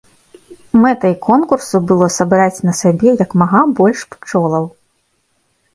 Мэтай 0.85 1.13
конкурсу 1.27 1.75
было 1.91 2.07
сабраць 2.17 2.63
на 2.69 2.73
сабе 2.81 3.09
як 3.23 3.31
мага 3.45 3.61
больш 3.83 3.99
пчолаў. 4.17 4.65